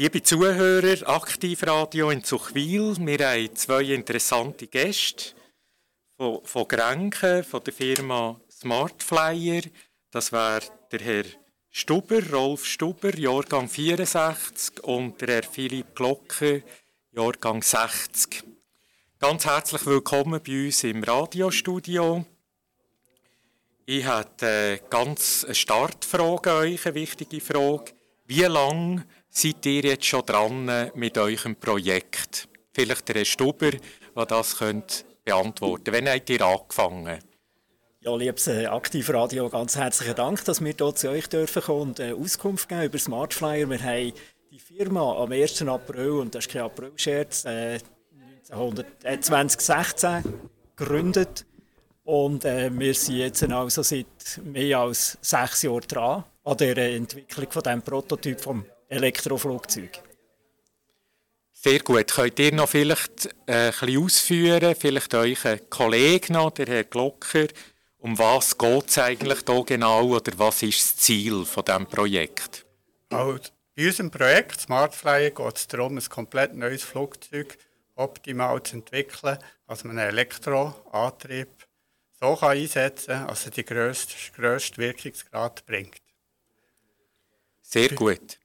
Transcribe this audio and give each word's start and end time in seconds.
Liebe 0.00 0.22
Zuhörer, 0.22 1.06
Aktivradio 1.06 2.08
in 2.08 2.24
Zuchwil, 2.24 2.96
wir 3.00 3.18
haben 3.18 3.54
zwei 3.54 3.82
interessante 3.82 4.66
Gäste 4.66 5.34
von, 6.16 6.40
von 6.42 6.66
Grenken, 6.66 7.44
von 7.44 7.62
der 7.62 7.74
Firma 7.74 8.40
Smartflyer. 8.50 9.60
Das 10.10 10.32
wäre 10.32 10.62
der 10.90 11.00
Herr 11.00 11.24
Stuber, 11.68 12.22
Rolf 12.32 12.64
Stuber, 12.64 13.14
Jahrgang 13.14 13.68
64 13.68 14.82
und 14.84 15.20
der 15.20 15.34
Herr 15.34 15.42
Philipp 15.42 15.94
Glocke, 15.94 16.62
Jahrgang 17.12 17.62
60. 17.62 18.42
Ganz 19.18 19.44
herzlich 19.44 19.84
willkommen 19.84 20.40
bei 20.42 20.64
uns 20.64 20.82
im 20.82 21.04
Radiostudio. 21.04 22.24
Ich 23.84 24.06
habe 24.06 24.30
eine 24.40 24.80
ganz 24.88 25.46
Startfrage 25.50 26.52
an 26.52 26.56
euch, 26.56 26.86
eine 26.86 26.94
wichtige 26.94 27.42
Frage. 27.42 27.92
Wie 28.24 28.44
lange 28.44 29.04
seid 29.30 29.64
ihr 29.66 29.82
jetzt 29.82 30.04
schon 30.04 30.26
dran 30.26 30.90
mit 30.94 31.16
eurem 31.16 31.56
Projekt? 31.56 32.48
Vielleicht 32.72 33.08
der 33.08 33.16
Herr 33.16 33.24
Stuber, 33.24 33.70
der 33.70 34.26
das 34.26 34.56
beantworten 35.24 35.84
könnte. 35.84 35.92
Wann 35.92 36.12
habt 36.12 36.30
ihr 36.30 36.42
angefangen? 36.42 37.18
Ja, 38.02 38.16
liebes 38.16 38.46
äh, 38.46 38.64
Aktivradio, 38.64 39.50
ganz 39.50 39.76
herzlichen 39.76 40.14
Dank, 40.14 40.42
dass 40.46 40.62
wir 40.62 40.72
hier 40.72 40.94
zu 40.94 41.10
euch 41.10 41.28
dürfen 41.28 41.62
kommen 41.62 41.82
und 41.82 42.00
äh, 42.00 42.12
Auskunft 42.12 42.68
geben 42.68 42.84
über 42.84 42.98
Smartflyer. 42.98 43.68
Wir 43.68 43.82
haben 43.82 44.12
die 44.50 44.58
Firma 44.58 45.22
am 45.22 45.30
1. 45.30 45.62
April, 45.68 46.12
und 46.12 46.34
das 46.34 46.46
ist 46.46 46.52
kein 46.52 46.62
April-Scherz, 46.62 47.44
äh, 47.44 47.78
2016 48.48 50.24
gegründet. 50.76 51.44
Und 52.04 52.44
äh, 52.46 52.70
wir 52.72 52.94
sind 52.94 53.16
jetzt 53.16 53.42
also 53.42 53.82
seit 53.82 54.06
mehr 54.44 54.78
als 54.78 55.18
sechs 55.20 55.62
Jahren 55.62 55.86
dran 55.86 56.24
an 56.42 56.56
der 56.56 56.78
Entwicklung 56.78 57.50
von 57.50 57.62
diesem 57.62 57.82
Prototyp 57.82 58.40
vom 58.40 58.64
Elektroflugzeug. 58.90 60.02
Sehr 61.52 61.80
gut. 61.80 62.08
Könnt 62.12 62.38
ihr 62.38 62.52
noch 62.54 62.68
vielleicht 62.68 63.26
äh, 63.46 63.66
ein 63.66 63.70
bisschen 63.70 64.02
ausführen, 64.02 64.74
vielleicht 64.78 65.14
euren 65.14 65.70
Kollegen 65.70 66.32
noch, 66.32 66.50
der 66.52 66.66
Herr 66.66 66.84
Glocker, 66.84 67.46
um 67.98 68.18
was 68.18 68.56
geht 68.56 68.88
es 68.88 68.98
eigentlich 68.98 69.40
hier 69.46 69.64
genau 69.64 70.16
oder 70.16 70.32
was 70.38 70.62
ist 70.62 70.80
das 70.80 70.96
Ziel 70.96 71.44
von 71.44 71.64
diesem 71.64 71.86
Projekt? 71.86 72.64
Also, 73.10 73.38
bei 73.76 73.86
unserem 73.86 74.10
Projekt 74.10 74.60
Smartflyer 74.62 75.30
geht 75.30 75.56
es 75.56 75.68
darum, 75.68 75.98
ein 75.98 76.08
komplett 76.08 76.54
neues 76.54 76.82
Flugzeug 76.82 77.58
optimal 77.94 78.62
zu 78.62 78.76
entwickeln, 78.76 79.38
dass 79.68 79.84
man 79.84 79.98
einen 79.98 80.08
Elektroantrieb 80.08 81.48
so 82.18 82.36
kann 82.36 82.50
einsetzen 82.50 83.08
kann, 83.08 83.28
dass 83.28 83.44
er 83.44 83.50
den 83.50 83.66
grössten, 83.66 84.14
grössten 84.34 84.78
Wirkungsgrad 84.78 85.66
bringt. 85.66 86.00
Sehr 87.62 87.90
gut. 87.90 88.39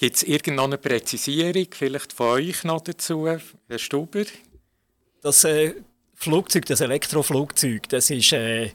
Gibt 0.00 0.14
es 0.14 0.22
irgendeine 0.22 0.78
Präzisierung 0.78 1.66
vielleicht 1.72 2.12
von 2.12 2.28
euch 2.28 2.62
noch 2.62 2.82
dazu, 2.82 3.26
Herr 3.26 3.78
Stuber? 3.78 4.22
Das 5.22 5.42
äh, 5.42 5.74
Flugzeug, 6.14 6.66
das 6.66 6.80
Elektroflugzeug, 6.80 7.88
das 7.88 8.08
ist 8.10 8.32
äh, 8.32 8.70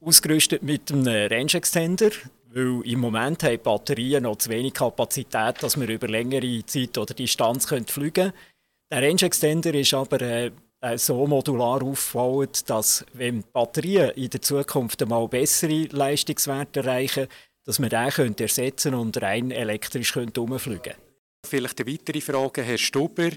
ausgerüstet 0.00 0.62
mit 0.62 0.90
einem 0.90 1.06
Range 1.06 1.52
Extender, 1.52 2.08
weil 2.48 2.80
im 2.86 2.98
Moment 2.98 3.42
haben 3.42 3.50
die 3.50 3.58
Batterien 3.58 4.22
noch 4.22 4.36
zu 4.36 4.48
wenig 4.48 4.72
Kapazität, 4.72 5.62
dass 5.62 5.78
wir 5.78 5.86
über 5.86 6.08
längere 6.08 6.64
Zeit 6.64 6.96
oder 6.96 7.12
Distanz 7.12 7.66
fliegen 7.66 8.12
können. 8.14 8.32
Der 8.90 9.02
Range 9.02 9.20
Extender 9.20 9.74
ist 9.74 9.92
aber 9.92 10.22
äh, 10.22 10.50
so 10.96 11.26
modular 11.26 11.82
aufgebaut, 11.82 12.62
dass 12.68 13.04
wenn 13.12 13.42
die 13.42 13.46
Batterien 13.52 14.12
in 14.12 14.30
der 14.30 14.40
Zukunft 14.40 15.02
einmal 15.02 15.28
bessere 15.28 15.88
Leistungswerte 15.90 16.80
erreichen, 16.80 17.28
dass 17.64 17.80
wir 17.80 17.88
den 17.88 18.10
können 18.10 18.36
ersetzen 18.38 18.94
und 18.94 19.20
rein 19.20 19.50
elektrisch 19.50 20.14
herumfliegen 20.14 20.82
können. 20.82 20.98
Vielleicht 21.44 21.80
eine 21.80 21.92
weitere 21.92 22.20
Frage, 22.20 22.62
Herr 22.62 22.78
Stuber. 22.78 23.30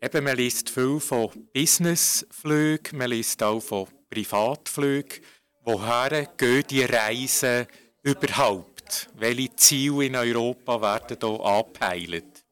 Eben, 0.00 0.24
man 0.24 0.36
liest 0.36 0.70
viel 0.70 1.00
von 1.00 1.30
Businessflügen, 1.52 2.98
man 2.98 3.10
liest 3.10 3.42
auch 3.42 3.60
von 3.60 3.86
Privatflügen. 4.10 5.22
Woher 5.64 6.26
gehen 6.36 6.64
die 6.68 6.82
Reisen 6.82 7.66
überhaupt? 8.02 9.08
Welche 9.16 9.54
Ziele 9.56 10.04
in 10.06 10.16
Europa 10.16 10.80
werden 10.80 11.18
hier 11.20 11.40
angepeilt? 11.40 12.44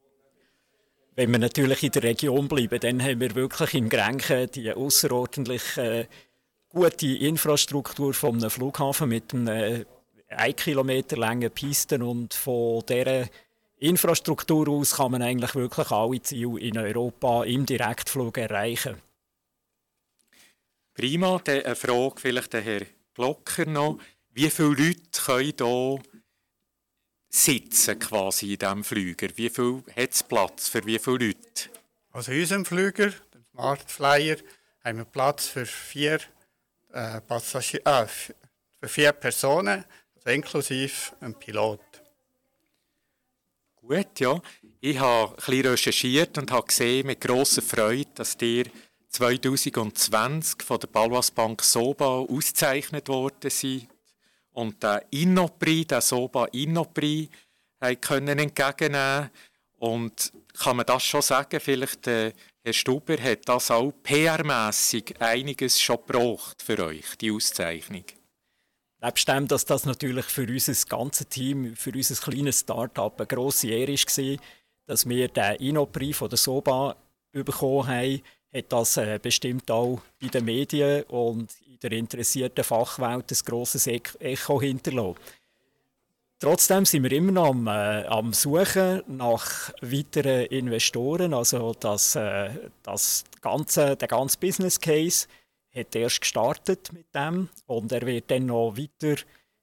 Wenn 1.16 1.31
wir 1.31 1.38
natürlich 1.38 1.82
in 1.84 1.92
der 1.92 2.02
Region 2.02 2.48
bleiben, 2.48 2.81
dann 2.81 3.00
haben 3.00 3.20
wir 3.20 3.34
wirklich 3.36 3.75
in 3.75 3.88
Grenken 3.88 4.50
die 4.50 4.72
außerordentlich 4.72 5.76
äh, 5.76 6.06
gute 6.70 7.06
Infrastruktur 7.06 8.12
von 8.14 8.36
einem 8.36 8.50
Flughafen 8.50 9.10
mit 9.10 9.32
einem 9.32 9.84
1 10.28 10.56
Kilometer 10.56 11.16
langen 11.16 11.50
Pisten 11.50 12.02
und 12.02 12.34
von 12.34 12.82
dieser 12.88 13.28
Infrastruktur 13.78 14.68
aus 14.68 14.96
kann 14.96 15.12
man 15.12 15.22
eigentlich 15.22 15.54
wirklich 15.54 15.90
alle 15.90 16.22
Ziele 16.22 16.60
in 16.60 16.78
Europa 16.78 17.44
im 17.44 17.66
Direktflug 17.66 18.38
erreichen. 18.38 18.96
Prima, 20.94 21.40
dann 21.42 21.62
eine 21.62 21.74
Frage 21.74 22.14
vielleicht 22.20 22.52
der 22.52 22.62
Herr 22.62 22.82
Glocker 23.14 23.66
noch. 23.66 23.98
Wie 24.30 24.50
viele 24.50 24.68
Leute 24.68 25.22
können 25.24 25.52
hier 25.58 26.02
sitzen 27.28 27.98
quasi 27.98 28.52
in 28.52 28.58
diesem 28.58 28.84
Flüger? 28.84 29.28
Wie 29.34 29.50
viel 29.50 29.82
hat 29.96 30.10
es 30.12 30.22
Platz 30.22 30.68
für 30.68 30.86
wie 30.86 30.98
viele 30.98 31.26
Leute? 31.26 31.70
Also 32.12 32.30
in 32.30 32.40
unserem 32.40 32.64
Flüger, 32.64 33.10
dem 33.10 33.44
Smart 33.50 33.90
Flyer, 33.90 34.36
haben 34.84 34.98
wir 34.98 35.04
Platz 35.04 35.46
für 35.46 35.66
vier, 35.66 36.20
äh, 36.92 37.20
Passagier 37.20 37.80
äh, 37.84 38.06
für 38.06 38.88
vier 38.88 39.12
Personen, 39.12 39.84
also 40.24 40.34
inklusive 40.34 41.12
einem 41.20 41.34
Pilot. 41.34 41.80
Gut, 43.76 44.20
ja. 44.20 44.40
Ich 44.80 44.98
habe 44.98 45.36
ein 45.46 45.66
recherchiert 45.66 46.38
und 46.38 46.50
habe 46.50 46.66
gesehen 46.66 47.06
mit 47.06 47.20
grosser 47.20 47.62
Freude, 47.62 48.10
dass 48.14 48.36
ihr 48.40 48.64
2020 49.10 50.62
von 50.62 50.80
der 50.80 50.88
Balwas 50.88 51.30
Bank 51.30 51.62
Soba 51.62 52.20
ausgezeichnet 52.20 53.08
worden 53.08 53.50
seid 53.50 53.88
und 54.52 54.82
den 54.82 55.00
Innoprix, 55.10 55.88
den 55.88 56.00
Soba 56.00 56.46
Innoprix, 56.46 57.30
können 58.00 58.38
entgegennehmen 58.38 59.30
Und 59.78 60.32
kann 60.58 60.78
man 60.78 60.86
das 60.86 61.04
schon 61.04 61.20
sagen, 61.20 61.60
vielleicht 61.60 62.06
äh, 62.06 62.32
Herr 62.62 62.72
Stuber 62.72 63.18
hat 63.22 63.46
das 63.46 63.70
auch 63.70 63.92
PR-mässig 64.02 65.20
einiges 65.20 65.78
schon 65.78 65.96
gebraucht 65.96 66.62
für 66.62 66.78
euch, 66.82 67.16
die 67.20 67.30
Auszeichnung? 67.30 68.04
Nebst 69.04 69.28
dem, 69.28 69.47
dass 69.47 69.66
das 69.66 69.84
natürlich 69.84 70.25
für 70.25 70.47
unser 70.48 70.72
ganzes 70.88 71.28
Team, 71.28 71.76
für 71.76 71.92
unser 71.92 72.15
kleines 72.15 72.60
Start-up 72.60 73.20
eine 73.20 73.26
grosse 73.26 73.69
Ehre 73.69 73.92
war, 73.92 74.37
dass 74.87 75.06
wir 75.06 75.28
den 75.28 75.56
Innoprix 75.56 76.16
von 76.16 76.34
Soba 76.34 76.97
bekommen 77.32 77.87
haben, 77.87 78.22
hat 78.54 78.72
das 78.72 78.97
äh, 78.97 79.19
bestimmt 79.20 79.70
auch 79.70 80.00
in 80.20 80.31
den 80.31 80.44
Medien 80.47 81.03
und 81.04 81.53
in 81.66 81.78
der 81.82 81.93
interessierten 81.93 82.64
Fachwelt 82.64 83.31
ein 83.31 83.38
grosses 83.44 83.87
Echo 83.87 84.60
hinterlassen. 84.62 85.16
Trotzdem 86.38 86.87
sind 86.87 87.03
wir 87.03 87.12
immer 87.12 87.32
noch 87.32 87.50
am, 87.50 87.66
äh, 87.66 88.06
am 88.06 88.32
Suchen 88.32 89.03
nach 89.06 89.70
weiteren 89.82 90.47
Investoren. 90.47 91.34
Also 91.34 91.75
das, 91.78 92.16
äh, 92.16 92.50
das 92.82 93.25
ganze, 93.43 93.97
der 93.97 94.09
ganze 94.09 94.38
Business 94.38 94.81
Case 94.81 95.26
hat 95.74 95.94
erst 95.96 96.20
gestartet 96.20 96.92
mit 96.92 97.14
dem 97.14 97.48
und 97.66 97.92
er 97.92 98.06
wird 98.06 98.30
dann 98.30 98.46
noch 98.46 98.76
weiter 98.76 99.20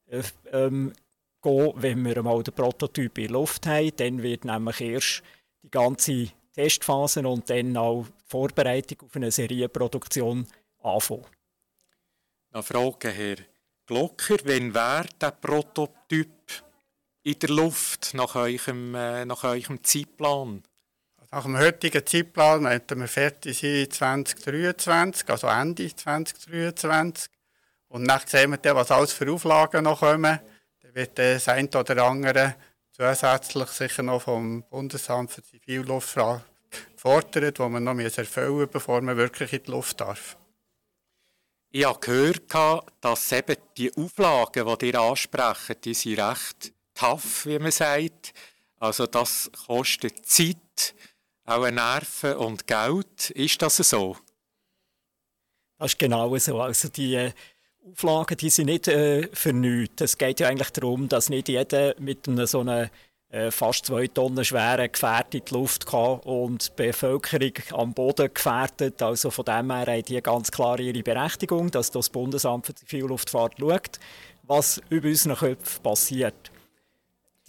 äh, 0.08 0.24
ähm, 0.52 0.94
gehen, 1.42 1.74
wenn 1.76 2.06
wir 2.06 2.22
mal 2.24 2.44
den 2.44 2.54
Prototyp 2.54 3.18
in 3.18 3.28
der 3.28 3.34
Luft 3.34 3.66
haben. 3.68 3.96
Dann 3.96 4.22
wird 4.22 4.46
nämlich 4.46 4.82
erst 4.82 5.24
die 5.64 5.72
ganze 5.72 6.28
Testphase 6.54 7.28
und 7.28 7.50
dann 7.50 7.78
auch 7.78 8.06
die 8.06 8.12
Vorbereitung 8.26 9.02
auf 9.02 9.16
eine 9.16 9.32
Serienproduktion 9.32 10.46
anfangen. 10.80 11.26
Eine 12.52 12.64
Frage, 12.64 13.10
Herr 13.10 13.38
Glocker. 13.86 14.38
Wann 14.44 14.74
wäre 14.74 15.08
der 15.20 15.32
Prototyp 15.32 16.30
in 17.24 17.40
der 17.40 17.50
Luft 17.50 18.14
nach 18.14 18.36
eurem, 18.36 18.96
äh, 18.96 19.26
nach 19.26 19.44
eurem 19.44 19.84
Zeitplan? 19.84 20.64
Nach 21.34 21.44
dem 21.44 21.58
heutigen 21.58 22.06
Zeitplan 22.06 22.64
möchten 22.64 23.00
wir 23.00 23.08
fertig 23.08 23.58
sein 23.58 23.90
2023, 23.90 25.30
also 25.30 25.48
Ende 25.48 25.96
2023. 25.96 27.32
Und 27.88 28.06
dann 28.06 28.20
sehen 28.26 28.52
wir 28.52 28.58
dann, 28.58 28.76
was 28.76 28.92
alles 28.92 29.14
für 29.14 29.32
Auflagen 29.32 29.86
noch 29.86 30.02
kommen. 30.02 30.42
Dann 30.82 30.96
wird 30.96 31.18
das 31.18 31.48
ein 31.48 31.70
oder 31.70 32.04
andere 32.04 32.56
zusätzlich 32.92 33.70
sicher 33.70 34.04
noch 34.04 34.24
vom 34.24 34.64
Bundesamt 34.64 35.32
für 35.32 35.42
Zivilluftfahrt 35.42 36.44
gefordert, 36.94 37.58
die 37.60 37.70
man 37.70 37.86
noch 37.86 37.98
erfüllen 37.98 38.52
muss, 38.52 38.68
bevor 38.70 39.00
man 39.00 39.16
wirklich 39.16 39.54
in 39.54 39.64
die 39.64 39.72
Luft 39.72 40.02
darf. 40.02 40.36
Ich 41.70 41.86
habe 41.86 42.00
gehört, 42.02 42.54
dass 43.00 43.32
eben 43.32 43.56
die 43.78 43.96
Auflagen, 43.96 44.78
die 44.80 44.88
ihr 44.88 45.00
ansprechen, 45.00 45.78
die 45.82 45.94
sind 45.94 46.20
recht 46.20 46.74
tough, 46.94 47.46
wie 47.46 47.58
man 47.58 47.72
sagt. 47.72 48.34
Also 48.80 49.08
das 49.08 49.50
kostet 49.66 50.26
Zeit, 50.26 50.94
auch 51.46 51.70
Nerven 51.70 52.36
und 52.36 52.68
Geld. 52.68 53.30
Ist 53.32 53.62
das 53.62 53.78
so? 53.78 54.18
Das 55.78 55.94
ist 55.94 56.00
genau 56.00 56.38
so. 56.38 56.62
Also 56.62 56.90
die 56.90 57.16
äh, 57.16 57.32
Auflagen 57.92 58.38
die 58.38 58.50
sind 58.50 58.68
nicht 58.68 58.88
äh, 58.88 59.28
für 59.34 59.54
nichts. 59.54 60.02
Es 60.02 60.18
geht 60.18 60.40
ja 60.40 60.48
eigentlich 60.48 60.70
darum, 60.70 61.10
dass 61.10 61.30
nicht 61.30 61.50
jeder 61.50 61.96
mit 62.00 62.28
einem 62.28 62.46
so 62.46 62.60
einem 62.60 62.90
äh, 63.30 63.50
fast 63.50 63.88
zwei 63.88 64.08
Tonnen 64.08 64.46
schweren 64.46 64.92
Gefährt 64.92 65.34
in 65.34 65.44
die 65.46 65.54
Luft 65.54 65.86
gehabt 65.86 66.26
und 66.26 66.68
die 66.68 66.84
Bevölkerung 66.84 67.54
am 67.72 67.94
Boden 67.94 68.32
gefährdet. 68.32 69.02
Also 69.02 69.32
von 69.32 69.46
dem 69.46 69.72
her 69.72 69.88
haben 69.88 70.06
die 70.06 70.22
ganz 70.22 70.52
klar 70.52 70.80
ihre 70.80 71.02
Berechtigung, 71.02 71.72
dass 71.72 71.90
das 71.90 72.10
Bundesamt 72.10 72.68
für 72.68 72.76
Zivilluftfahrt 72.76 73.56
schaut, 73.60 74.00
was 74.44 74.82
über 74.90 75.08
unseren 75.08 75.38
Köpfen 75.38 75.82
passiert. 75.82 76.52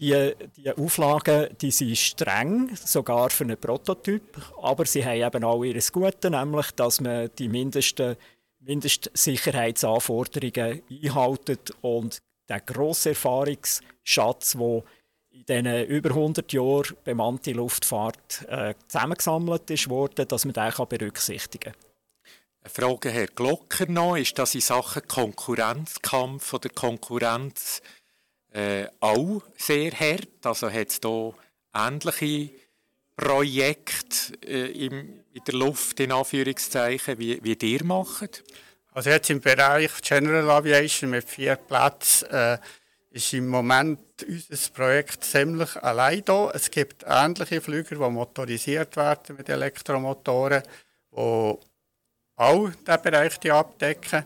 Die, 0.02 0.34
die 0.56 0.70
Auflagen 0.72 1.48
die 1.60 1.70
sind 1.70 1.96
streng, 1.96 2.74
sogar 2.74 3.30
für 3.30 3.44
einen 3.44 3.56
Prototyp, 3.56 4.36
aber 4.60 4.84
sie 4.84 5.04
haben 5.04 5.22
eben 5.22 5.44
auch 5.44 5.62
ihr 5.62 5.80
Gute, 5.92 6.28
nämlich, 6.28 6.72
dass 6.72 7.00
man 7.00 7.30
die 7.38 7.48
mindesten 7.48 8.16
Mindestsicherheitsanforderungen 8.58 10.82
einhaltet 10.90 11.72
und 11.82 12.20
der 12.48 12.58
grosse 12.62 13.10
Erfahrungsschatz, 13.10 14.56
der 14.58 14.82
in 15.30 15.44
diesen 15.46 15.86
über 15.86 16.10
100 16.10 16.52
Jahren 16.52 16.96
bemannte 17.04 17.52
Luftfahrt 17.52 18.44
äh, 18.48 18.74
zusammengesammelt 18.88 19.70
ist 19.70 19.88
worden, 19.88 20.26
dass 20.26 20.44
man 20.44 20.54
den 20.54 20.72
berücksichtigen 20.88 21.74
kann. 21.74 21.80
Eine 22.64 22.70
Frage, 22.70 23.10
Herr 23.10 23.28
Glocker, 23.28 23.88
noch. 23.88 24.16
Ist 24.16 24.36
das 24.36 24.56
in 24.56 24.62
Sachen 24.62 25.06
Konkurrenzkampf 25.06 26.54
oder 26.54 26.70
Konkurrenz 26.70 27.80
äh, 28.52 28.86
auch 29.00 29.42
sehr 29.56 29.92
hart? 29.92 30.28
Also 30.44 30.70
hat 30.70 30.88
es 30.88 31.00
hier 31.00 31.34
ähnliche 31.74 32.50
Projekte 33.16 34.34
äh, 34.46 34.86
im, 34.86 35.24
in 35.32 35.44
der 35.46 35.54
Luft, 35.54 36.00
in 36.00 36.12
Anführungszeichen, 36.12 37.18
wie, 37.18 37.42
wie 37.42 37.56
ihr 37.60 37.84
macht? 37.84 38.42
Also 38.92 39.10
jetzt 39.10 39.30
im 39.30 39.40
Bereich 39.40 39.90
General 40.02 40.50
Aviation 40.50 41.10
mit 41.10 41.28
vier 41.28 41.56
Plätzen 41.56 42.28
äh, 42.30 42.58
ist 43.10 43.32
im 43.32 43.48
Moment 43.48 44.00
unser 44.26 44.72
Projekt 44.72 45.24
ziemlich 45.24 45.76
allein 45.82 46.24
da. 46.24 46.50
Es 46.52 46.70
gibt 46.70 47.04
ähnliche 47.06 47.60
Flüger, 47.60 47.96
die 47.96 48.10
motorisiert 48.10 48.96
werden 48.96 49.36
mit 49.36 49.48
Elektromotoren, 49.48 50.62
die 51.10 51.16
auch 51.16 52.70
diesen 52.86 53.02
Bereich 53.02 53.52
abdecken. 53.52 54.24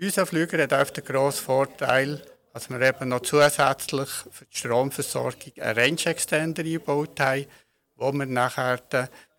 Unser 0.00 0.26
Flüger 0.26 0.62
hat 0.62 0.72
auch 0.72 0.90
den 0.90 1.04
grossen 1.04 1.44
Vorteil, 1.44 2.22
dass 2.54 2.70
wir 2.70 2.80
eben 2.80 3.08
noch 3.08 3.22
zusätzlich 3.22 4.08
für 4.30 4.44
die 4.44 4.56
Stromversorgung 4.56 5.52
einen 5.58 5.76
Range 5.76 6.06
Extender 6.06 6.62
eingebaut 6.62 7.18
haben, 7.18 7.46
wo 7.96 8.12
wir 8.12 8.26
nachher, 8.26 8.80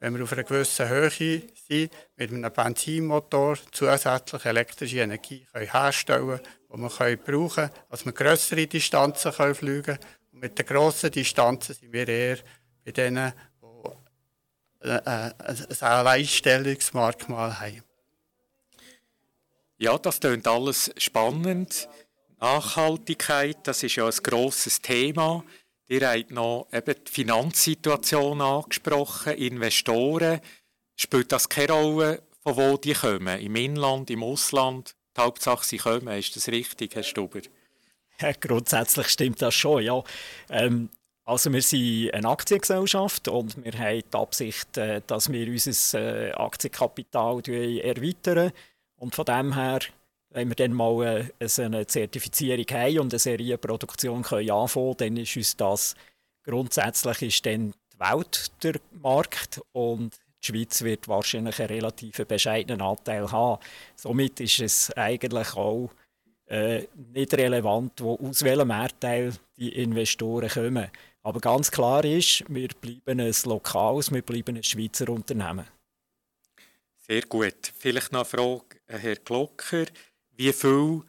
wenn 0.01 0.17
wir 0.17 0.23
auf 0.25 0.33
einer 0.33 0.43
gewissen 0.43 0.89
Höhe 0.89 1.09
sind, 1.09 1.91
mit 2.17 2.29
einem 2.31 2.51
Benzinmotor 2.51 3.57
zusätzlich 3.71 4.43
elektrische 4.43 4.97
Energie 4.97 5.47
können 5.53 5.71
herstellen 5.71 6.41
können, 6.69 6.89
die 6.89 6.99
wir 6.99 7.17
brauchen 7.17 7.55
können, 7.55 7.71
dass 7.89 8.05
wir 8.05 8.11
grössere 8.11 8.67
Distanzen 8.67 9.31
können 9.31 9.55
fliegen 9.55 9.83
können. 9.83 9.99
Und 10.33 10.41
mit 10.41 10.59
den 10.59 10.65
grossen 10.65 11.09
Distanzen 11.09 11.73
sind 11.73 11.93
wir 11.93 12.09
eher 12.09 12.37
bei 12.83 12.91
denen, 12.91 13.31
die 13.61 14.87
äh, 14.89 14.97
äh, 14.97 15.33
ein 15.39 15.77
Alleinstellungsmerkmal 15.79 17.61
haben. 17.61 17.83
Ja, 19.77 19.97
das 19.97 20.19
klingt 20.19 20.47
alles 20.47 20.91
spannend. 20.97 21.87
Nachhaltigkeit, 22.45 23.57
das 23.63 23.81
ist 23.81 23.95
ja 23.95 24.05
ein 24.05 24.13
grosses 24.21 24.79
Thema. 24.79 25.43
Ihr 25.87 26.07
habt 26.07 26.29
noch 26.29 26.67
eben 26.71 26.95
die 27.03 27.11
Finanzsituation 27.11 28.39
angesprochen, 28.39 29.33
Investoren. 29.33 30.41
Spielt 30.95 31.31
das 31.31 31.49
keine 31.49 31.73
Rolle, 31.73 32.21
von 32.43 32.55
wo 32.55 32.77
die 32.77 32.93
kommen? 32.93 33.39
Im 33.39 33.55
Inland, 33.55 34.11
im 34.11 34.21
Ausland? 34.21 34.95
Die 35.17 35.21
Hauptsache, 35.21 35.65
sie 35.65 35.77
kommen. 35.77 36.07
Ist 36.09 36.35
das 36.35 36.47
richtig, 36.49 36.93
Herr 36.93 37.01
Stuber? 37.01 37.39
Ja, 38.21 38.31
grundsätzlich 38.33 39.07
stimmt 39.07 39.41
das 39.41 39.55
schon, 39.55 39.81
ja. 39.81 40.03
Ähm, 40.49 40.89
also 41.23 41.51
wir 41.51 41.63
sind 41.63 42.13
eine 42.13 42.29
Aktiengesellschaft 42.29 43.27
und 43.27 43.63
wir 43.63 43.73
haben 43.73 44.03
die 44.07 44.17
Absicht, 44.17 44.77
äh, 44.77 45.01
dass 45.07 45.31
wir 45.31 45.47
unser 45.47 46.27
äh, 46.27 46.31
Aktienkapital 46.33 47.41
erweitern. 47.49 48.51
Und 48.97 49.15
von 49.15 49.25
dem 49.25 49.55
her 49.55 49.79
wenn 50.35 50.49
wir 50.49 50.55
dann 50.55 50.73
mal 50.73 51.29
äh, 51.39 51.61
eine 51.61 51.87
Zertifizierung 51.87 52.65
haben 52.69 52.99
und 52.99 53.13
eine 53.13 53.19
Serienproduktion 53.19 54.21
können 54.21 54.51
anfangen 54.51 54.97
können, 54.97 55.15
dann 55.15 55.23
ist 55.23 55.37
uns 55.37 55.55
das 55.55 55.95
grundsätzlich 56.43 57.21
ist 57.21 57.45
dann 57.45 57.73
die 57.93 57.99
Welt 57.99 58.51
der 58.61 58.75
Markt 59.01 59.61
und 59.71 60.15
die 60.43 60.47
Schweiz 60.47 60.83
wird 60.83 61.07
wahrscheinlich 61.07 61.59
einen 61.59 61.69
relativ 61.69 62.17
bescheidenen 62.27 62.81
Anteil 62.81 63.31
haben. 63.31 63.61
Somit 63.95 64.39
ist 64.41 64.59
es 64.59 64.91
eigentlich 64.91 65.55
auch 65.55 65.89
äh, 66.47 66.83
nicht 67.13 67.33
relevant, 67.33 68.01
wo, 68.01 68.15
aus 68.15 68.43
welchem 68.43 68.69
Erdteil 68.69 69.33
die 69.57 69.69
Investoren 69.69 70.49
kommen. 70.49 70.91
Aber 71.23 71.39
ganz 71.39 71.71
klar 71.71 72.05
ist, 72.05 72.43
wir 72.47 72.67
bleiben 72.79 73.19
ein 73.19 73.33
lokales, 73.45 74.11
wir 74.11 74.21
bleiben 74.21 74.57
ein 74.57 74.63
Schweizer 74.63 75.09
Unternehmen. 75.09 75.65
Sehr 77.07 77.21
gut. 77.23 77.73
Vielleicht 77.77 78.11
noch 78.11 78.19
eine 78.19 78.25
Frage, 78.25 78.79
Herr 78.87 79.15
Glocker 79.15 79.85
wie 80.35 80.53
viel 80.53 81.01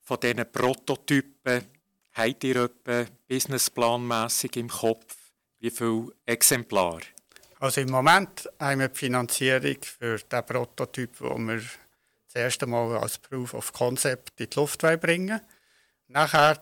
von 0.00 0.20
diesen 0.20 0.50
Prototypen 0.50 1.64
habt 2.12 2.44
ihr 2.44 2.56
etwa 2.56 3.04
businessplanmässig 3.28 4.56
im 4.56 4.68
Kopf? 4.68 5.16
Wie 5.58 5.70
viele 5.70 6.08
Exemplare? 6.26 7.02
Also 7.60 7.80
im 7.80 7.90
Moment 7.90 8.48
haben 8.58 8.80
wir 8.80 8.88
die 8.88 8.98
Finanzierung 8.98 9.76
für 9.82 10.18
den 10.18 10.46
Prototyp, 10.46 11.18
den 11.18 11.46
wir 11.46 11.62
das 12.26 12.34
erste 12.34 12.66
Mal 12.66 12.98
als 12.98 13.18
Proof 13.18 13.54
of 13.54 13.72
Concept 13.72 14.32
in 14.36 14.48
die 14.50 14.56
Luft 14.56 14.80
bringen 15.00 15.40
Nachher, 16.08 16.60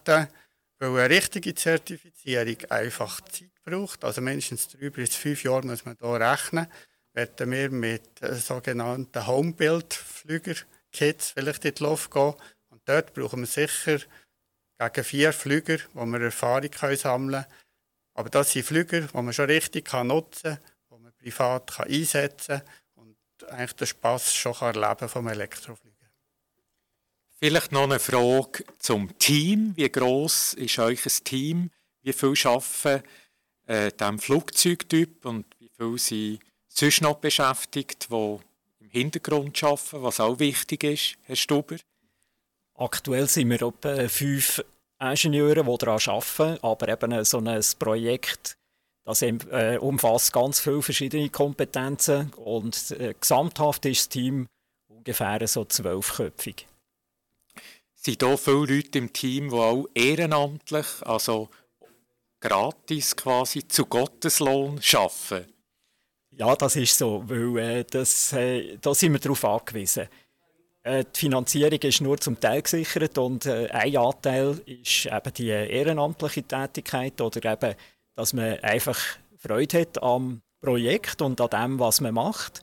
weil 0.78 0.88
eine 0.90 1.10
richtige 1.10 1.54
Zertifizierung 1.54 2.56
einfach 2.70 3.20
Zeit 3.22 3.50
braucht, 3.64 4.04
also 4.04 4.20
mindestens 4.20 4.68
drei 4.68 4.90
bis 4.90 5.16
fünf 5.16 5.42
Jahre 5.42 5.66
muss 5.66 5.84
man 5.84 5.96
hier 6.00 6.20
rechnen, 6.20 6.66
werden 7.12 7.50
wir 7.50 7.70
mit 7.70 8.20
sogenannten 8.20 9.26
Homebuild-Flügern 9.26 10.56
Kids 10.92 11.30
vielleicht 11.30 11.64
in 11.64 11.74
die 11.74 11.82
Luft 11.82 12.10
gehen. 12.10 12.34
Und 12.68 12.82
dort 12.84 13.14
brauchen 13.14 13.40
wir 13.40 13.46
sicher 13.46 13.98
gegen 14.78 15.04
vier 15.04 15.32
Flüger, 15.32 15.78
wo 15.92 16.04
wir 16.06 16.20
Erfahrung 16.20 16.70
können 16.70 16.96
sammeln 16.96 17.42
können. 17.42 17.54
Aber 18.14 18.30
das 18.30 18.52
sind 18.52 18.66
Flüger, 18.66 19.02
die 19.02 19.16
man 19.16 19.32
schon 19.32 19.46
richtig 19.46 19.92
nutzen 19.92 20.42
kann, 20.42 20.60
die 20.90 21.02
man 21.02 21.12
privat 21.14 21.70
kann 21.70 21.88
einsetzen 21.88 22.62
kann 22.94 23.06
und 23.06 23.48
eigentlich 23.50 23.76
den 23.76 23.86
Spass 23.86 24.34
schon 24.34 24.54
erleben 24.54 25.08
vom 25.08 25.28
Elektrofliegen. 25.28 25.90
Vielleicht 27.38 27.72
noch 27.72 27.84
eine 27.84 27.98
Frage 27.98 28.64
zum 28.78 29.16
Team. 29.18 29.72
Wie 29.74 29.90
groß 29.90 30.54
ist 30.54 30.78
euch 30.78 31.06
ein 31.06 31.24
Team? 31.24 31.70
Wie 32.02 32.12
viel 32.12 32.34
arbeiten 32.44 33.02
äh, 33.66 33.90
diesem 33.92 34.18
Flugzeugtyp 34.18 35.24
und 35.24 35.46
wie 35.58 35.70
viel 35.70 35.98
sind 35.98 36.40
sonst 36.68 37.00
noch 37.00 37.16
beschäftigt, 37.16 38.08
die 38.10 38.38
Hintergrund 38.90 39.62
arbeiten, 39.62 40.02
was 40.02 40.20
auch 40.20 40.38
wichtig 40.38 40.84
ist, 40.84 41.16
Herr 41.22 41.36
Stuber? 41.36 41.76
Aktuell 42.74 43.28
sind 43.28 43.50
wir 43.50 43.62
etwa 43.62 44.08
fünf 44.08 44.64
Ingenieure, 45.00 45.64
die 45.64 45.78
daran 45.78 46.00
arbeiten, 46.06 46.58
aber 46.62 46.88
eben 46.88 47.24
so 47.24 47.38
ein 47.38 47.62
Projekt, 47.78 48.56
das 49.04 49.22
äh, 49.22 49.78
umfasst 49.80 50.32
ganz 50.32 50.60
viele 50.60 50.82
verschiedene 50.82 51.30
Kompetenzen 51.30 52.32
und 52.34 52.90
äh, 52.92 53.14
gesamthaft 53.18 53.86
ist 53.86 54.00
das 54.00 54.08
Team 54.08 54.46
ungefähr 54.88 55.46
so 55.48 55.64
zwölfköpfig. 55.64 56.66
Sind 57.94 58.22
hier 58.22 58.38
viele 58.38 58.76
Leute 58.76 58.98
im 58.98 59.12
Team, 59.12 59.50
die 59.50 59.56
auch 59.56 59.86
ehrenamtlich, 59.94 60.86
also 61.02 61.48
gratis 62.40 63.16
quasi 63.16 63.66
zu 63.66 63.86
Gotteslohn 63.86 64.80
arbeiten? 64.94 65.52
Ja, 66.32 66.54
das 66.56 66.76
ist 66.76 66.96
so, 66.96 67.22
weil 67.26 67.58
äh, 67.58 67.84
das, 67.84 68.32
äh, 68.32 68.78
da 68.80 68.94
sind 68.94 69.12
wir 69.12 69.20
darauf 69.20 69.44
angewiesen. 69.44 70.08
Äh, 70.82 71.04
die 71.14 71.20
Finanzierung 71.20 71.78
ist 71.78 72.00
nur 72.00 72.18
zum 72.18 72.40
Teil 72.40 72.62
gesichert 72.62 73.18
und 73.18 73.46
äh, 73.46 73.68
ein 73.70 73.96
Anteil 73.96 74.60
ist 74.66 75.06
eben 75.06 75.34
die 75.34 75.48
ehrenamtliche 75.48 76.42
Tätigkeit 76.42 77.20
oder 77.20 77.52
eben, 77.52 77.74
dass 78.14 78.32
man 78.32 78.58
einfach 78.60 78.98
Freude 79.36 79.80
hat 79.80 80.02
am 80.02 80.42
Projekt 80.60 81.20
und 81.22 81.40
an 81.40 81.50
dem, 81.50 81.78
was 81.78 82.00
man 82.00 82.14
macht. 82.14 82.62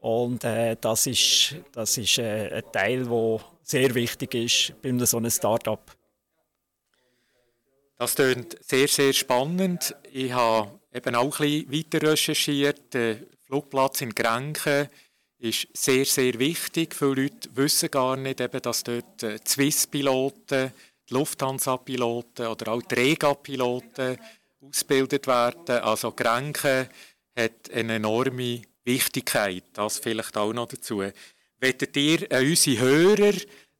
Und 0.00 0.44
äh, 0.44 0.76
das 0.80 1.06
ist, 1.06 1.56
das 1.72 1.98
ist 1.98 2.18
äh, 2.18 2.52
ein 2.52 2.72
Teil, 2.72 3.06
der 3.06 3.40
sehr 3.62 3.94
wichtig 3.94 4.34
ist 4.34 4.80
bei 4.82 4.92
so 5.04 5.16
einem 5.16 5.30
Start-up. 5.30 5.96
Das 7.98 8.14
klingt 8.14 8.56
sehr, 8.62 8.88
sehr 8.88 9.12
spannend. 9.12 9.96
Ich 10.12 10.32
habe 10.32 10.70
eben 10.96 11.14
auch 11.14 11.40
ein 11.40 11.66
bisschen 11.66 11.72
weiter 11.72 12.10
recherchiert. 12.10 12.94
Der 12.94 13.18
Flugplatz 13.46 14.00
in 14.00 14.14
Grenken 14.14 14.88
ist 15.38 15.68
sehr, 15.74 16.04
sehr 16.06 16.38
wichtig. 16.38 16.94
Viele 16.94 17.22
Leute 17.22 17.50
wissen 17.54 17.90
gar 17.90 18.16
nicht, 18.16 18.40
eben, 18.40 18.62
dass 18.62 18.82
dort 18.82 19.22
die 19.22 19.38
Swiss-Piloten, 19.46 20.72
die 21.08 21.14
Lufthansa-Piloten 21.14 22.46
oder 22.46 22.72
auch 22.72 22.82
die 22.82 22.94
Rega-Piloten 22.94 24.16
ausgebildet 24.60 25.26
werden. 25.26 25.82
Also 25.82 26.12
Grenken 26.12 26.88
hat 27.36 27.70
eine 27.72 27.96
enorme 27.96 28.62
Wichtigkeit. 28.84 29.64
Das 29.74 29.98
vielleicht 29.98 30.36
auch 30.36 30.52
noch 30.52 30.68
dazu. 30.68 31.02
Wollt 31.60 31.96
ihr 31.96 32.32
an 32.32 32.44
unsere 32.44 32.78
Hörer 32.80 33.34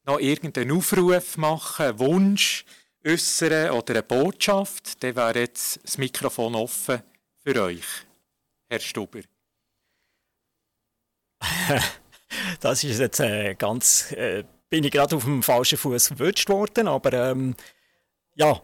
noch 0.05 0.21
irgendeinen 0.21 0.73
Aufruf 0.73 1.37
machen, 1.39 1.87
einen 1.87 1.99
Wunsch 1.99 2.65
äußern 3.07 3.71
oder 3.71 3.95
eine 3.95 4.03
Botschaft, 4.03 5.03
dann 5.03 5.15
wäre 5.17 5.39
jetzt 5.41 5.81
das 5.83 5.99
Mikrofon 5.99 6.55
offen 6.55 7.03
für 7.39 7.63
euch, 7.63 7.85
Herr 8.69 8.81
Stuber. 8.81 9.21
das 12.61 12.83
ist 12.85 12.99
jetzt 12.99 13.21
äh, 13.21 13.55
ganz, 13.55 14.13
äh, 14.13 14.45
bin 14.69 14.85
ich 14.85 14.91
gerade 14.91 15.17
auf 15.17 15.25
dem 15.25 15.43
falschen 15.43 15.79
Fuß 15.79 16.09
verwünscht 16.09 16.49
worden, 16.49 16.89
aber 16.89 17.13
ähm, 17.13 17.55
ja, 18.35 18.61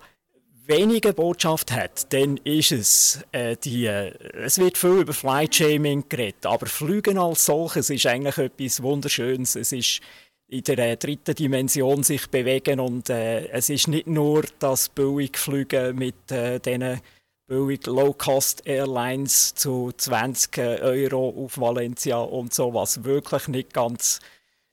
wenige 0.67 1.13
Botschaft 1.13 1.73
hat, 1.73 2.13
dann 2.13 2.37
ist 2.39 2.73
es 2.73 3.25
äh, 3.33 3.57
die, 3.57 3.87
äh, 3.87 4.13
es 4.35 4.59
wird 4.59 4.79
viel 4.79 5.01
über 5.01 5.13
Flight-Shaming 5.13 6.09
geredet, 6.09 6.47
aber 6.47 6.67
Flügen 6.67 7.19
als 7.19 7.47
solches 7.47 7.91
ist 7.91 8.07
eigentlich 8.07 8.39
etwas 8.39 8.83
Wunderschönes. 8.83 9.57
Es 9.57 9.73
ist 9.73 10.01
in 10.53 10.63
der 10.65 10.79
äh, 10.79 10.97
dritten 10.97 11.35
Dimension 11.35 12.03
sich 12.03 12.29
bewegen 12.29 12.79
und 12.79 13.09
äh, 13.09 13.49
es 13.49 13.71
ist 13.71 13.89
nicht 13.89 14.07
nur 14.07 14.45
das 14.59 14.91
billig 14.91 15.39
Flügen 15.39 15.97
mit 15.97 16.31
äh, 16.31 16.61
diesen 16.61 17.01
billig 17.47 17.87
Low-Cost-Airlines 17.87 19.55
zu 19.55 19.93
20 19.97 20.59
äh, 20.59 20.81
Euro 20.83 21.45
auf 21.45 21.59
Valencia 21.59 22.19
und 22.19 22.53
so, 22.53 22.75
was 22.75 23.03
wirklich 23.03 23.49
nicht 23.49 23.73
ganz 23.73 24.21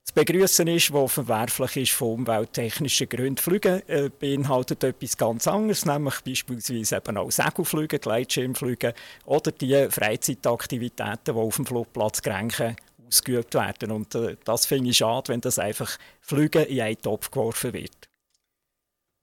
zu 0.04 0.14
begrüßen 0.14 0.68
ist, 0.68 0.92
was 0.92 1.12
verwerflich 1.12 1.76
ist 1.76 1.92
von 1.92 2.20
umwelttechnischen 2.20 3.08
Gründen. 3.08 3.38
Flüge 3.38 3.82
äh, 3.88 4.10
beinhaltet 4.10 4.84
etwas 4.84 5.16
ganz 5.16 5.48
anderes, 5.48 5.86
nämlich 5.86 6.20
beispielsweise 6.20 6.96
eben 6.96 7.16
auch 7.16 7.30
Segelflüge, 7.30 7.98
Gleitschirmflüge 7.98 8.92
oder 9.24 9.50
die 9.50 9.88
Freizeitaktivitäten, 9.88 11.18
die 11.26 11.32
auf 11.32 11.56
dem 11.56 11.64
Flugplatz 11.64 12.20
Grenchen 12.20 12.76
ausgeübt 13.10 13.54
werden. 13.54 13.90
Und 13.90 14.14
äh, 14.14 14.36
das 14.44 14.66
finde 14.66 14.90
ich 14.90 14.98
schade, 14.98 15.28
wenn 15.28 15.40
das 15.40 15.58
einfach 15.58 15.98
Flüge 16.20 16.62
in 16.62 16.80
einen 16.80 17.00
Topf 17.00 17.30
geworfen 17.30 17.72
wird. 17.72 18.08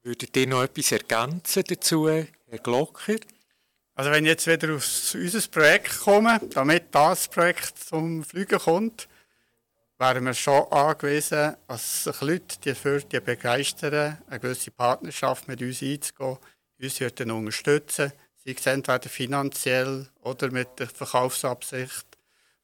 Würdet 0.03 0.35
ihr 0.37 0.47
noch 0.47 0.63
etwas 0.63 0.91
ergänzen 0.91 1.63
dazu, 1.67 2.09
Herr 2.09 2.59
Glocker? 2.63 3.15
Also 3.95 4.11
wenn 4.11 4.25
ich 4.25 4.29
jetzt 4.29 4.47
wieder 4.47 4.75
auf 4.75 5.15
unser 5.15 5.47
Projekt 5.49 5.99
komme, 6.01 6.39
damit 6.51 6.83
das 6.91 7.27
Projekt 7.27 7.79
zum 7.79 8.23
Fliegen 8.23 8.59
kommt, 8.59 9.07
wären 9.97 10.25
wir 10.25 10.33
schon 10.35 10.71
angewiesen, 10.71 11.55
dass 11.67 12.03
sich 12.03 12.21
Leute 12.21 12.59
die 12.63 12.75
für 12.75 12.99
die 13.01 13.19
begeistern, 13.19 14.19
eine 14.29 14.39
gewisse 14.39 14.69
Partnerschaft 14.69 15.47
mit 15.47 15.61
uns 15.61 15.81
einzugehen, 15.81 16.37
uns 16.79 16.99
würden 16.99 17.31
unterstützen, 17.31 18.13
sei 18.45 18.55
es 18.55 18.65
entweder 18.67 19.09
finanziell 19.09 20.07
oder 20.21 20.51
mit 20.51 20.77
der 20.77 20.87
Verkaufsabsicht 20.87 22.16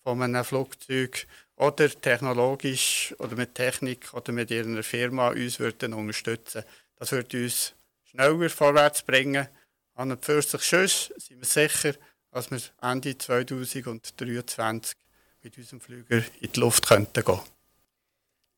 von 0.03 0.22
einem 0.22 0.43
Flugzeug 0.43 1.27
oder 1.55 1.89
technologisch 1.89 3.15
oder 3.19 3.36
mit 3.36 3.55
Technik 3.55 4.13
oder 4.13 4.31
mit 4.31 4.51
ihrer 4.51 4.83
Firma 4.83 5.29
uns 5.29 5.60
würden 5.60 5.93
unterstützen. 5.93 6.63
Das 6.98 7.12
würde 7.12 7.43
uns 7.43 7.74
schneller 8.03 8.50
vorwärts 8.50 9.01
bringen. 9.03 9.48
An 9.95 10.12
und 10.12 10.25
für 10.25 10.41
sonst 10.41 11.13
sind 11.17 11.39
wir 11.39 11.45
sicher, 11.45 11.93
dass 12.31 12.50
wir 12.51 12.60
Ende 12.81 13.17
2023 13.17 14.98
mit 15.43 15.57
unserem 15.57 15.81
Flüger 15.81 16.24
in 16.39 16.51
die 16.51 16.60
Luft 16.60 16.88
könnten 16.88 17.24
gehen. 17.24 17.39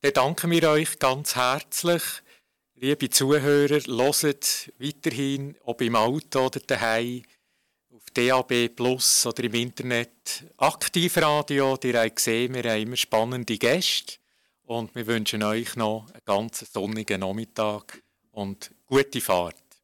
Dann 0.01 0.13
danken 0.13 0.51
wir 0.51 0.69
euch 0.69 0.99
ganz 0.99 1.35
herzlich. 1.35 2.03
Liebe 2.75 3.09
Zuhörer, 3.09 3.79
hört 3.87 4.71
weiterhin, 4.79 5.55
ob 5.63 5.81
im 5.81 5.95
Auto 5.95 6.45
oder 6.45 6.59
daheim, 6.59 7.23
DAB 8.15 8.69
Plus 8.69 9.25
oder 9.25 9.43
im 9.43 9.53
Internet, 9.55 10.45
Aktivradio. 10.57 11.77
Ihr 11.83 11.99
habt 11.99 12.15
gesehen, 12.15 12.53
wir 12.53 12.63
haben 12.63 12.81
immer 12.81 12.95
spannende 12.95 13.57
Gäste. 13.57 14.15
Und 14.63 14.95
wir 14.95 15.05
wünschen 15.05 15.43
euch 15.43 15.75
noch 15.75 16.07
einen 16.11 16.21
ganz 16.23 16.65
sonnigen 16.71 17.19
Nachmittag 17.19 18.01
und 18.31 18.71
gute 18.85 19.19
Fahrt. 19.19 19.64